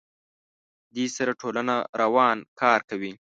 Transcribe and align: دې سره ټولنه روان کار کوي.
دې 0.95 1.05
سره 1.15 1.31
ټولنه 1.41 1.75
روان 2.01 2.37
کار 2.61 2.79
کوي. 2.89 3.11